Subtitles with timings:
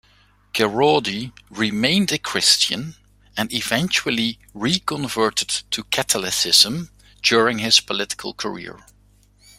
[0.55, 2.95] Garaudy remained a Christian
[3.37, 6.89] and eventually re-converted to Catholicism
[7.21, 8.79] during his political career.